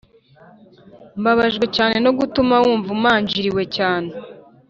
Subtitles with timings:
[1.19, 4.09] mbabajwe cyane no gutuma wumva umanjiriwe cyane.